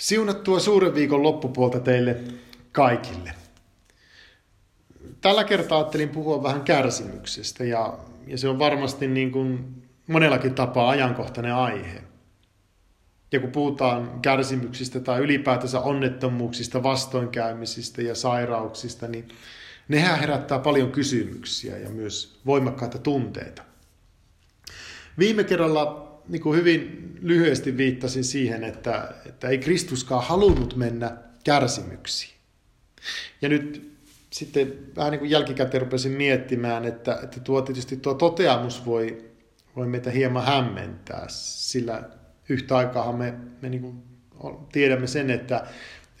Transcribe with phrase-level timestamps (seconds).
[0.00, 2.16] Siunattua suuren viikon loppupuolta teille
[2.72, 3.34] kaikille.
[5.20, 10.88] Tällä kertaa ajattelin puhua vähän kärsimyksestä ja, ja se on varmasti niin kuin monellakin tapaa
[10.88, 12.02] ajankohtainen aihe.
[13.32, 19.28] Ja kun puhutaan kärsimyksistä tai ylipäätänsä onnettomuuksista, vastoinkäymisistä ja sairauksista, niin
[19.88, 23.62] nehän herättää paljon kysymyksiä ja myös voimakkaita tunteita.
[25.18, 32.34] Viime kerralla niin kuin hyvin lyhyesti viittasin siihen, että, että ei Kristuskaan halunnut mennä kärsimyksiin.
[33.42, 33.96] Ja nyt
[34.30, 39.30] sitten vähän niin kuin jälkikäteen rupesin miettimään, että, että tuo tietysti tuo toteamus voi,
[39.76, 42.02] voi meitä hieman hämmentää, sillä
[42.48, 44.02] yhtä aikaa me, me niin kuin
[44.72, 45.66] tiedämme sen, että,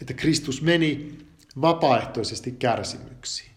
[0.00, 1.18] että Kristus meni
[1.60, 3.50] vapaaehtoisesti kärsimyksiin.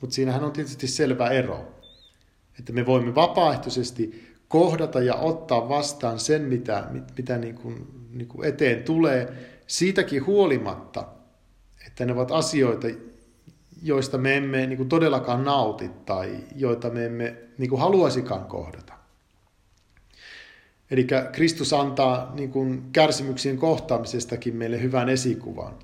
[0.00, 1.80] Mutta siinähän on tietysti selvä ero,
[2.58, 6.84] että me voimme vapaaehtoisesti kohdata ja ottaa vastaan sen, mitä,
[7.16, 9.32] mitä niin kuin, niin kuin eteen tulee,
[9.66, 11.06] siitäkin huolimatta,
[11.86, 12.86] että ne ovat asioita,
[13.82, 18.94] joista me emme niin kuin todellakaan nauti tai joita me emme niin kuin haluaisikaan kohdata.
[20.90, 25.78] Eli Kristus antaa niin kuin kärsimyksien kohtaamisestakin meille hyvän esikuvan.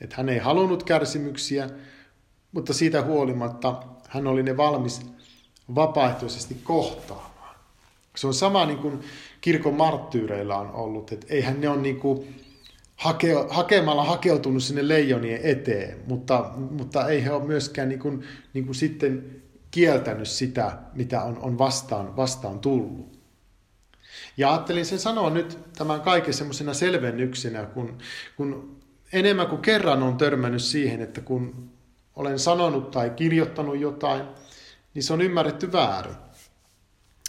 [0.00, 1.70] Että hän ei halunnut kärsimyksiä,
[2.52, 5.06] mutta siitä huolimatta hän oli ne valmis
[5.74, 7.35] vapaaehtoisesti kohtaamaan.
[8.16, 9.00] Se on sama niin kuin
[9.40, 12.42] kirkon marttyyreillä on ollut, että eihän ne ole niin kuin
[12.96, 18.64] hake, hakemalla hakeutunut sinne leijonien eteen, mutta, mutta ei he ole myöskään niin kuin, niin
[18.64, 23.16] kuin sitten kieltänyt sitä, mitä on, on vastaan, vastaan tullut.
[24.36, 27.98] Ja ajattelin sen sanoa nyt tämän kaiken semmoisena selvennyksenä, kun,
[28.36, 28.76] kun
[29.12, 31.70] enemmän kuin kerran on törmännyt siihen, että kun
[32.16, 34.22] olen sanonut tai kirjoittanut jotain,
[34.94, 36.25] niin se on ymmärretty väärin.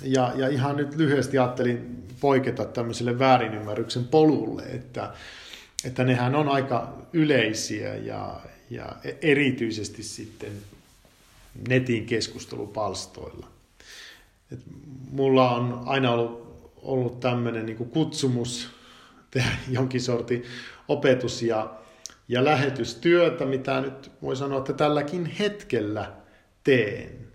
[0.03, 5.14] Ja, ja ihan nyt lyhyesti ajattelin poiketa tämmöiselle väärinymmärryksen polulle, että,
[5.84, 8.39] että nehän on aika yleisiä ja,
[8.70, 10.52] ja erityisesti sitten
[11.67, 13.48] netin keskustelupalstoilla.
[14.52, 14.60] Et
[15.11, 18.70] mulla on aina ollut, ollut tämmöinen niin kutsumus
[19.32, 20.44] tehdä jonkin sortin
[20.88, 21.76] opetus- ja,
[22.27, 26.11] ja lähetystyötä, mitä nyt voi sanoa, että tälläkin hetkellä
[26.64, 27.27] teen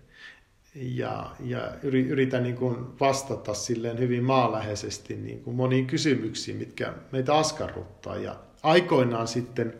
[0.75, 7.35] ja, ja yritän niin kuin vastata silleen hyvin maaläheisesti niin kuin moniin kysymyksiin, mitkä meitä
[7.35, 8.17] askarruttaa.
[8.17, 9.73] Ja aikoinaan sitten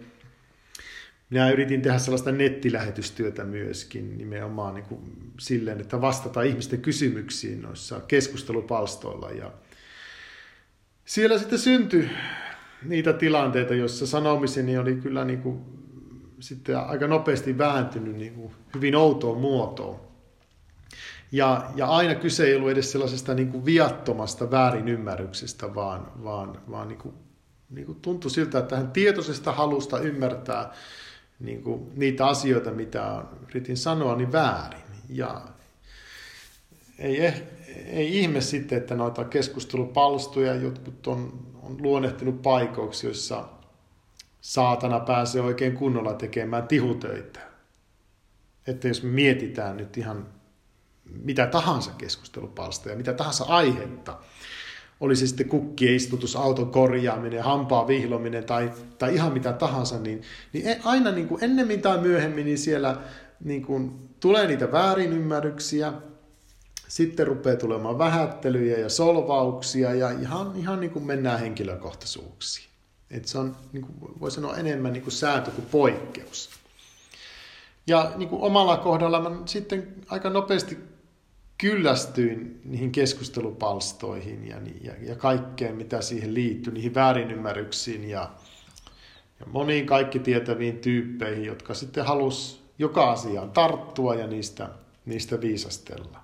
[1.30, 5.02] minä yritin tehdä sellaista nettilähetystyötä myöskin nimenomaan niin kuin
[5.40, 9.32] silleen, että vastata ihmisten kysymyksiin noissa keskustelupalstoilla.
[9.32, 9.52] Ja
[11.06, 12.10] siellä sitten syntyi
[12.84, 15.60] niitä tilanteita, joissa sanomiseni oli kyllä niin kuin
[16.40, 20.13] sitten aika nopeasti vääntynyt niin kuin hyvin outoon muotoon.
[21.34, 26.88] Ja, ja aina kyse ei ollut edes sellaisesta niin kuin viattomasta väärinymmärryksestä, vaan, vaan, vaan
[26.88, 27.16] niin kuin,
[27.70, 30.74] niin kuin tuntui siltä, että hän tietoisesta halusta ymmärtää
[31.40, 34.84] niin kuin niitä asioita, mitä yritin sanoa, niin väärin.
[35.10, 35.42] Ja
[37.00, 37.44] ei, eh,
[37.86, 43.46] ei ihme sitten, että noita keskustelupalstoja jotkut on, on luonnehtinut paikoiksi, joissa
[44.42, 47.40] saatana pääsee oikein kunnolla tekemään tihutöitä.
[48.68, 50.43] Että jos me mietitään nyt ihan
[51.06, 54.20] mitä tahansa keskustelupalstoja, mitä tahansa aihetta,
[55.00, 60.22] oli se sitten kukkien istutus, auton korjaaminen, hampaa vihlominen tai, tai ihan mitä tahansa, niin,
[60.54, 62.98] niin e, aina niin kuin ennemmin tai myöhemmin niin siellä
[63.44, 65.94] niin kuin tulee niitä väärinymmärryksiä,
[66.88, 72.70] sitten rupeaa tulemaan vähättelyjä ja solvauksia ja ihan, ihan niin kuin mennään henkilökohtaisuuksiin.
[73.12, 76.50] Et se on, niin kuin voi sanoa, enemmän niin kuin sääntö kuin poikkeus.
[77.88, 80.78] Ja niin kuin omalla kohdalla mä sitten aika nopeasti
[81.64, 88.32] kyllästyin niihin keskustelupalstoihin ja, ja, ja kaikkeen, mitä siihen liittyy, niihin väärinymmärryksiin ja,
[89.40, 94.70] ja moniin kaikki tietäviin tyyppeihin, jotka sitten halus joka asiaan tarttua ja niistä,
[95.06, 96.20] niistä viisastella.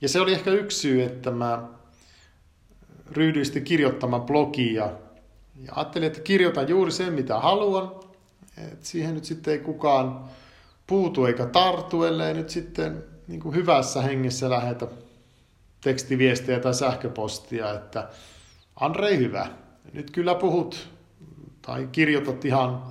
[0.00, 1.68] Ja se oli ehkä yksi syy, että mä
[3.10, 4.90] ryhdyin sitten kirjoittamaan blogia
[5.62, 7.90] ja ajattelin, että kirjoitan juuri sen, mitä haluan.
[8.72, 10.24] Et siihen nyt sitten ei kukaan
[10.86, 14.86] puutu eikä tartu, ellei nyt sitten niin kuin hyvässä hengessä lähetä
[15.80, 18.08] tekstiviestejä tai sähköpostia, että
[18.80, 19.46] Andrei hyvä,
[19.92, 20.88] nyt kyllä puhut
[21.62, 22.82] tai kirjoitat ihan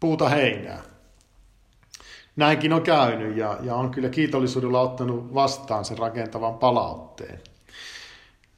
[0.00, 0.82] puuta heinää.
[2.36, 7.40] Näinkin on käynyt ja, ja on kyllä kiitollisuudella ottanut vastaan sen rakentavan palautteen.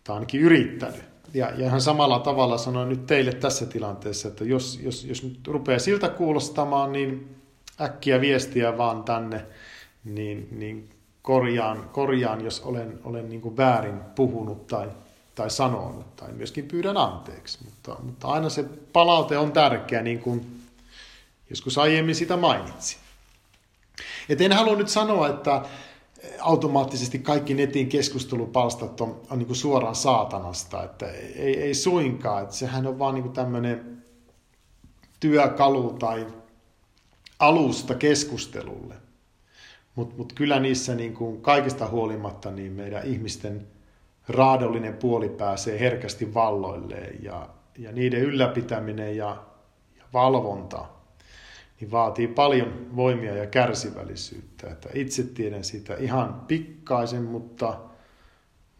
[0.04, 1.04] Tai ainakin yrittänyt.
[1.34, 5.46] Ja, ja ihan samalla tavalla sanoin nyt teille tässä tilanteessa, että jos, jos, jos nyt
[5.46, 7.36] rupeaa siltä kuulostamaan, niin
[7.80, 9.46] äkkiä viestiä vaan tänne,
[10.04, 10.88] niin, niin
[11.28, 14.88] korjaan, korjaan jos olen, olen niin kuin väärin puhunut tai,
[15.34, 17.58] tai sanonut, tai myöskin pyydän anteeksi.
[17.64, 20.62] Mutta, mutta aina se palaute on tärkeä, niin kuin
[21.50, 22.98] joskus aiemmin sitä mainitsin.
[24.28, 25.62] Et en halua nyt sanoa, että
[26.40, 32.54] automaattisesti kaikki netin keskustelupalstat on, on niin kuin suoraan saatanasta, että ei, ei suinkaan, että
[32.54, 34.04] sehän on vaan niin tämmöinen
[35.20, 36.26] työkalu tai
[37.38, 39.07] alusta keskustelulle.
[39.98, 43.66] Mutta mut kyllä niissä niin kuin kaikesta huolimatta niin meidän ihmisten
[44.28, 47.48] raadollinen puoli pääsee herkästi valloilleen ja,
[47.78, 49.44] ja niiden ylläpitäminen ja,
[49.98, 50.84] ja valvonta
[51.80, 54.70] niin vaatii paljon voimia ja kärsivällisyyttä.
[54.70, 57.80] Että itse tiedän sitä ihan pikkaisen, mutta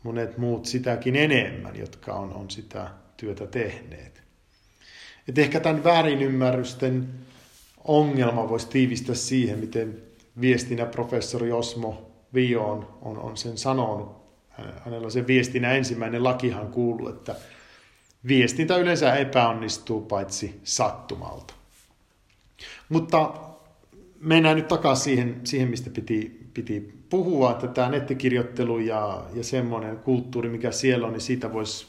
[0.03, 4.23] monet muut sitäkin enemmän, jotka on, on sitä työtä tehneet.
[5.29, 7.09] Et ehkä tämän väärinymmärrysten
[7.85, 10.08] ongelma voisi tiivistää siihen, miten
[10.41, 14.19] viestinä professori Osmo Vio on, on, on sen sanonut.
[14.85, 17.37] Hänellä se viestinä ensimmäinen lakihan kuuluu, että
[18.29, 21.55] viestintä yleensä epäonnistuu paitsi sattumalta.
[22.89, 23.35] Mutta
[24.21, 29.97] mennään nyt takaisin siihen, siihen mistä piti, piti puhua, että tämä nettikirjoittelu ja, ja semmoinen
[29.99, 31.87] kulttuuri, mikä siellä on, niin siitä voisi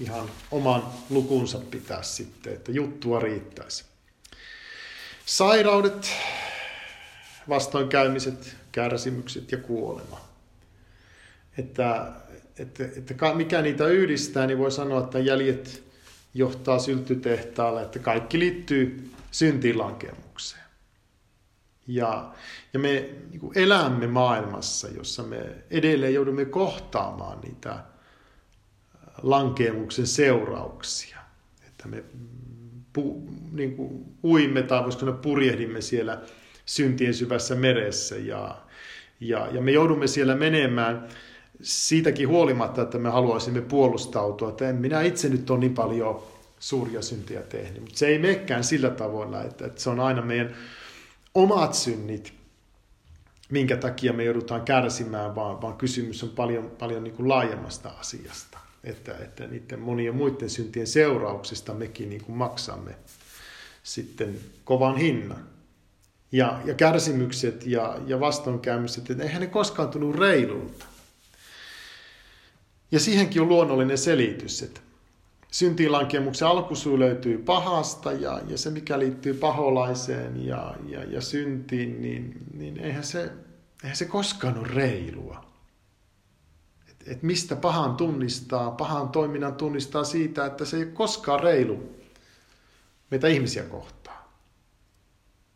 [0.00, 3.84] ihan oman lukunsa pitää sitten, että juttua riittäisi.
[5.26, 6.10] Sairaudet,
[7.48, 10.20] vastoinkäymiset, kärsimykset ja kuolema.
[11.58, 12.12] Että,
[12.58, 15.82] että, että mikä niitä yhdistää, niin voi sanoa, että jäljet
[16.34, 20.62] johtaa syltytehtaalle, että kaikki liittyy syntilankemukseen.
[21.86, 22.32] Ja,
[22.72, 27.78] ja me niin kuin elämme maailmassa, jossa me edelleen joudumme kohtaamaan niitä
[29.22, 31.18] lankemuksen seurauksia.
[31.66, 32.04] Että me
[32.92, 36.22] pu, niin kuin uimme tai voisiko purjehdimme siellä
[36.66, 38.56] syntien syvässä meressä ja,
[39.20, 41.08] ja, ja me joudumme siellä menemään
[41.62, 46.22] siitäkin huolimatta, että me haluaisimme puolustautua, että en minä itse nyt ole niin paljon
[46.58, 50.56] suuria syntiä tehnyt, mutta se ei menekään sillä tavoilla, että, että se on aina meidän
[51.34, 52.32] omat synnit,
[53.50, 58.58] minkä takia me joudutaan kärsimään, vaan, vaan kysymys on paljon, paljon niin kuin laajemmasta asiasta.
[58.84, 62.94] Että, että niiden monien muiden syntien seurauksista mekin niin kuin maksamme
[63.82, 65.55] sitten kovan hinnan.
[66.32, 70.86] Ja, ja kärsimykset ja, ja vastoinkäymiset, että eihän ne koskaan tullut reilulta.
[72.90, 74.80] Ja siihenkin on luonnollinen selitys, että
[75.50, 82.34] syntiinlankemuksen alkusyy löytyy pahasta ja, ja se, mikä liittyy paholaiseen ja, ja, ja syntiin, niin,
[82.54, 83.32] niin eihän, se,
[83.82, 85.44] eihän se koskaan ole reilua.
[86.90, 91.96] Et, et mistä pahan tunnistaa, pahan toiminnan tunnistaa siitä, että se ei ole koskaan reilu
[93.10, 93.95] meitä ihmisiä kohtaan.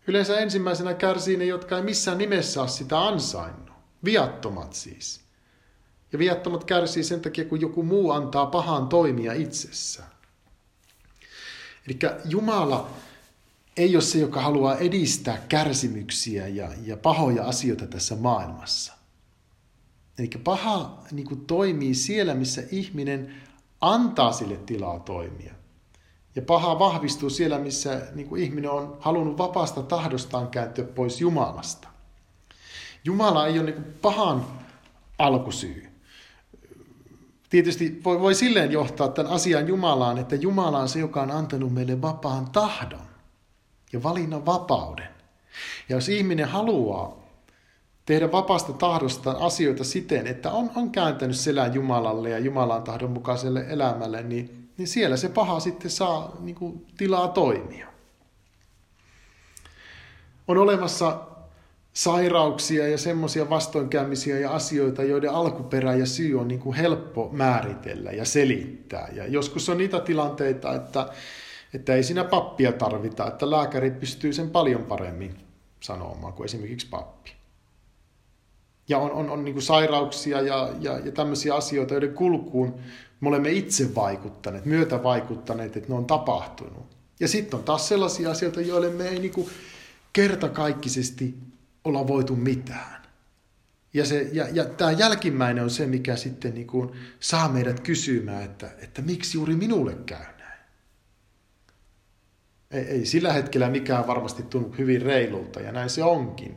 [0.07, 3.71] Yleensä ensimmäisenä kärsii ne, jotka ei missään nimessä ole sitä ansainnut.
[4.05, 5.21] Viattomat siis.
[6.13, 10.05] Ja viattomat kärsii sen takia, kun joku muu antaa pahan toimia itsessä.
[11.87, 12.91] Eli Jumala
[13.77, 18.93] ei ole se, joka haluaa edistää kärsimyksiä ja, ja pahoja asioita tässä maailmassa.
[20.19, 23.35] Eli paha niin kuin toimii siellä, missä ihminen
[23.81, 25.55] antaa sille tilaa toimia.
[26.37, 31.89] Ja paha vahvistuu siellä, missä niin kuin ihminen on halunnut vapaasta tahdostaan kääntyä pois Jumalasta.
[33.05, 34.47] Jumala ei ole niin kuin pahan
[35.19, 35.91] alkusyy
[37.51, 41.75] tietysti voi, voi silleen johtaa tämän asian Jumalaan, että Jumala on se, joka on antanut
[41.75, 43.07] meille vapaan tahdon
[43.93, 45.09] ja valinnan vapauden.
[45.89, 47.17] Ja jos ihminen haluaa
[48.07, 53.65] tehdä vapaasta tahdosta asioita siten, että on, on kääntänyt selän Jumalalle ja Jumalan tahdon mukaiselle
[53.69, 57.87] elämälle, niin, niin siellä se paha sitten saa niin kuin, tilaa toimia.
[60.49, 61.21] On olemassa
[61.93, 68.11] sairauksia ja semmoisia vastoinkäymisiä ja asioita, joiden alkuperä ja syy on niin kuin helppo määritellä
[68.11, 69.09] ja selittää.
[69.13, 71.09] Ja joskus on niitä tilanteita, että,
[71.75, 75.37] että ei siinä pappia tarvita, että lääkäri pystyy sen paljon paremmin
[75.81, 77.40] sanomaan kuin esimerkiksi pappi.
[78.91, 82.81] Ja on, on, on niin kuin sairauksia ja, ja, ja tämmöisiä asioita, joiden kulkuun
[83.21, 86.97] me olemme itse vaikuttaneet, myötä vaikuttaneet, että ne on tapahtunut.
[87.21, 89.49] Ja sitten on taas sellaisia asioita, joille me ei niin kuin
[90.13, 91.35] kertakaikkisesti
[91.85, 93.03] olla voitu mitään.
[93.95, 98.43] Ja, se, ja, ja tämä jälkimmäinen on se, mikä sitten niin kuin saa meidät kysymään,
[98.43, 100.61] että, että miksi juuri minulle käy näin.
[102.71, 106.57] Ei, ei sillä hetkellä mikään varmasti tunnu hyvin reilulta, ja näin se onkin.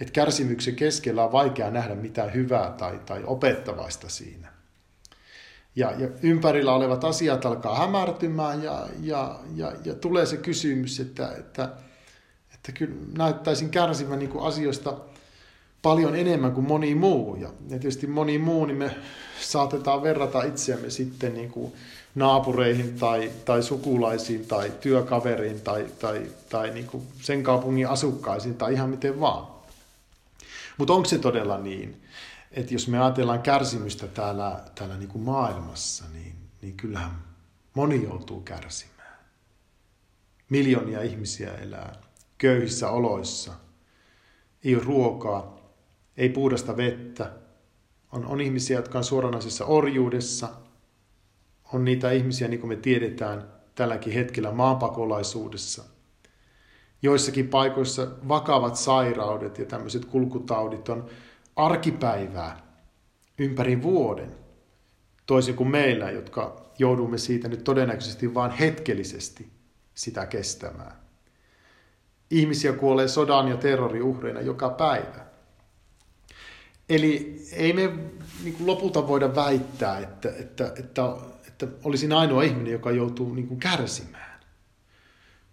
[0.00, 4.52] Että kärsimyksen keskellä on vaikea nähdä mitään hyvää tai, tai opettavaista siinä.
[5.76, 11.34] Ja, ja ympärillä olevat asiat alkaa hämärtymään ja, ja, ja, ja tulee se kysymys, että,
[11.38, 11.68] että
[12.62, 14.96] että kyllä näyttäisin kärsivän niin kuin asioista
[15.82, 17.36] paljon enemmän kuin moni muu.
[17.36, 18.96] Ja tietysti moni muu, niin me
[19.40, 21.72] saatetaan verrata itseämme sitten niin kuin
[22.14, 28.72] naapureihin tai, tai sukulaisiin tai työkaveriin tai, tai, tai niin kuin sen kaupungin asukkaisiin tai
[28.72, 29.51] ihan miten vaan.
[30.78, 32.02] Mutta onko se todella niin,
[32.50, 37.24] että jos me ajatellaan kärsimystä täällä, täällä niin kuin maailmassa, niin, niin kyllähän
[37.74, 39.18] moni joutuu kärsimään.
[40.48, 41.92] Miljoonia ihmisiä elää
[42.38, 43.52] köyhissä oloissa.
[44.64, 45.58] Ei ole ruokaa,
[46.16, 47.32] ei puhdasta vettä.
[48.12, 50.48] On, on ihmisiä, jotka on suoranaisessa orjuudessa.
[51.72, 55.84] On niitä ihmisiä, niin kuin me tiedetään, tälläkin hetkellä maanpakolaisuudessa.
[57.02, 61.06] Joissakin paikoissa vakavat sairaudet ja tämmöiset kulkutaudit on
[61.56, 62.62] arkipäivää
[63.38, 64.34] ympäri vuoden.
[65.26, 69.48] Toisin kuin meillä, jotka joudumme siitä nyt todennäköisesti vain hetkellisesti
[69.94, 70.96] sitä kestämään.
[72.30, 75.26] Ihmisiä kuolee sodan ja terroriuhreina joka päivä.
[76.88, 77.92] Eli ei me
[78.44, 81.16] niin kuin lopulta voida väittää, että, että, että,
[81.48, 84.31] että olisin ainoa ihminen, joka joutuu niin kuin kärsimään.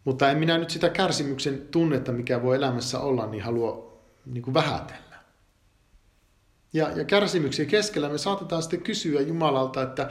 [0.05, 4.53] Mutta en minä nyt sitä kärsimyksen tunnetta, mikä voi elämässä olla, niin halua niin kuin
[4.53, 5.19] vähätellä.
[6.73, 10.09] Ja, ja kärsimyksiä keskellä me saatetaan sitten kysyä Jumalalta, että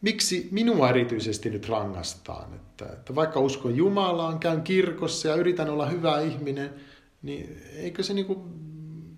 [0.00, 2.54] miksi minua erityisesti nyt rangaistaan.
[2.54, 6.74] Että, että vaikka uskon Jumalaan, käyn kirkossa ja yritän olla hyvä ihminen,
[7.22, 8.38] niin eikö se niin kuin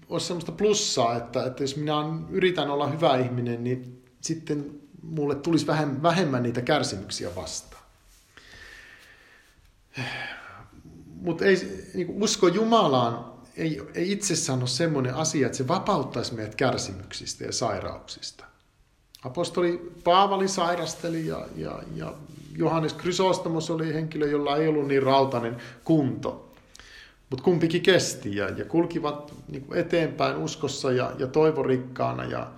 [0.08, 1.94] ole sellaista plussaa, että, että jos minä
[2.30, 5.66] yritän olla hyvä ihminen, niin sitten mulle tulisi
[6.02, 7.81] vähemmän niitä kärsimyksiä vastaan.
[11.06, 11.44] Mutta
[11.94, 17.52] niin usko Jumalaan ei, ei itsessään ole semmoinen asia, että se vapauttaisi meidät kärsimyksistä ja
[17.52, 18.44] sairauksista.
[19.24, 22.14] Apostoli Paavali sairasteli ja, ja, ja
[22.56, 26.54] Johannes Chrysostomos oli henkilö, jolla ei ollut niin rautainen kunto.
[27.30, 32.50] Mutta kumpikin kesti ja, ja kulkivat niin eteenpäin uskossa ja, ja toivorikkaana ja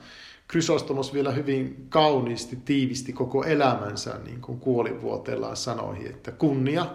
[0.50, 6.86] Chrysostomos vielä hyvin kauniisti tiivisti koko elämänsä niin kuin kuolivuoteellaan sanoi, että kunnia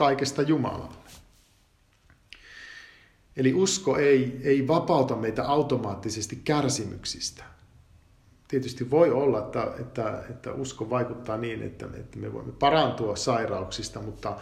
[0.00, 0.96] kaikesta Jumalalle.
[3.36, 7.44] Eli usko ei, ei vapauta meitä automaattisesti kärsimyksistä.
[8.48, 14.00] Tietysti voi olla, että, että, että usko vaikuttaa niin, että, että me voimme parantua sairauksista,
[14.00, 14.36] mutta,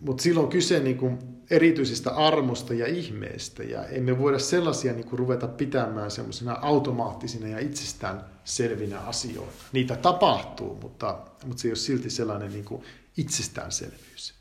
[0.00, 1.18] mutta silloin kyse niin kuin
[1.50, 7.58] erityisestä armosta ja ihmeestä, ja emme voida sellaisia niin kuin ruveta pitämään semmoisena automaattisina ja
[7.58, 9.52] itsestään selvinä asioina.
[9.72, 12.82] Niitä tapahtuu, mutta, mutta se ei ole silti sellainen niin kuin
[13.18, 14.34] itsestäänselvyys.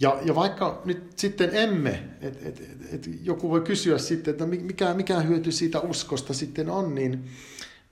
[0.00, 2.62] Ja, ja vaikka nyt sitten emme, et, et,
[2.92, 7.30] et joku voi kysyä sitten, että mikä, mikä hyöty siitä uskosta sitten on, niin,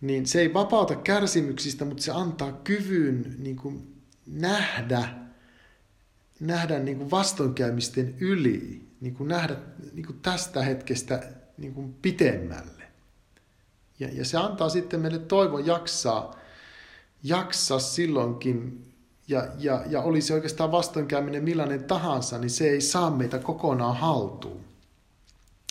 [0.01, 5.09] niin se ei vapauta kärsimyksistä, mutta se antaa kyvyn niin kuin nähdä,
[6.41, 9.57] nähdä niin kuin vastoinkäymisten yli, niin kuin nähdä
[9.93, 12.83] niin kuin tästä hetkestä niin kuin pitemmälle.
[13.99, 16.46] Ja, ja se antaa sitten meille toivon jaksaa,
[17.23, 18.87] jaksaa silloinkin
[19.29, 24.61] ja, ja, ja olisi oikeastaan vastoinkäyminen millainen tahansa, niin se ei saa meitä kokonaan haltuun.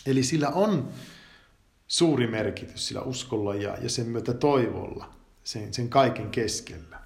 [0.06, 0.88] Eli sillä on
[1.88, 5.10] suuri merkitys sillä uskolla ja, ja sen myötä toivolla,
[5.44, 6.96] sen, sen kaiken keskellä.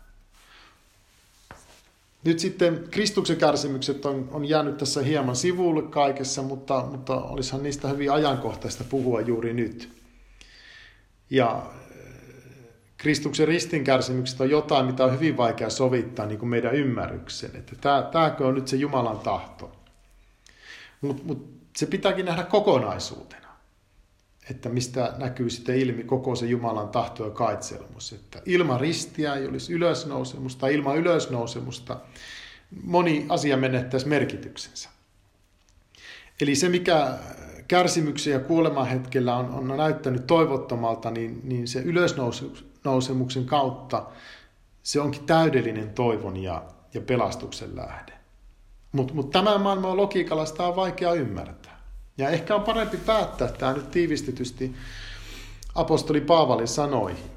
[2.25, 7.89] Nyt sitten Kristuksen kärsimykset on, on jäänyt tässä hieman sivulle kaikessa, mutta, mutta olisihan niistä
[7.89, 9.89] hyvin ajankohtaista puhua juuri nyt.
[11.31, 11.67] Ja
[13.01, 17.51] Kristuksen ristinkärsimykset on jotain, mitä on hyvin vaikea sovittaa niin kuin meidän ymmärryksen.
[17.55, 19.73] Että tämä, tämäkö on nyt se Jumalan tahto.
[21.01, 23.49] Mutta mut se pitääkin nähdä kokonaisuutena.
[24.51, 28.13] Että mistä näkyy sitten ilmi koko se Jumalan tahto ja kaitselmus.
[28.13, 31.97] Että ilman ristiä ei olisi ylösnousemusta, ilman ylösnousemusta
[32.85, 34.89] moni asia menettäisi merkityksensä.
[36.41, 37.19] Eli se, mikä
[37.69, 41.81] kärsimyksen ja kuoleman hetkellä on, on näyttänyt toivottomalta, niin, niin se
[42.81, 44.07] ylösnousemuksen kautta
[44.83, 48.13] se onkin täydellinen toivon ja, ja pelastuksen lähde.
[48.93, 51.81] Mutta mut tämän maailman logiikalla sitä on vaikea ymmärtää.
[52.19, 54.75] Ja ehkä on parempi päättää tämä nyt tiivistetysti
[55.75, 57.31] apostoli Paavalin sanoihin.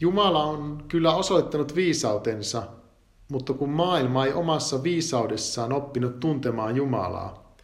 [0.00, 2.62] Jumala on kyllä osoittanut viisautensa,
[3.28, 7.54] mutta kun maailma ei omassa viisaudessaan oppinut tuntemaan Jumalaa,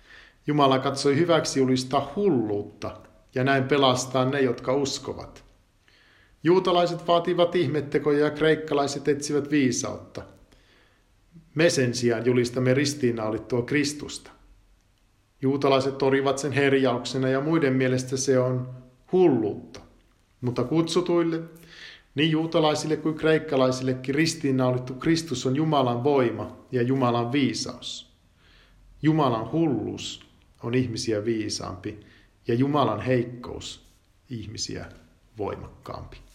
[0.46, 2.96] Jumala katsoi hyväksi julistaa hulluutta
[3.34, 5.45] ja näin pelastaa ne, jotka uskovat.
[6.42, 10.22] Juutalaiset vaativat ihmettekoja ja kreikkalaiset etsivät viisautta.
[11.54, 14.30] Me sen sijaan julistamme ristiinnaulittua Kristusta.
[15.42, 18.70] Juutalaiset torivat sen herjauksena ja muiden mielestä se on
[19.12, 19.80] hulluutta.
[20.40, 21.40] Mutta kutsutuille,
[22.14, 28.12] niin juutalaisille kuin kreikkalaisillekin ristiinnaulittu Kristus on Jumalan voima ja Jumalan viisaus.
[29.02, 30.26] Jumalan hulluus
[30.62, 32.00] on ihmisiä viisaampi
[32.48, 33.86] ja Jumalan heikkous
[34.30, 34.86] ihmisiä
[35.38, 36.25] voimakkaampi.